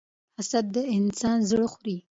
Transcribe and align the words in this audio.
حسد 0.37 0.65
د 0.73 0.75
انسان 0.97 1.37
زړه 1.49 1.65
خوري. 1.73 1.97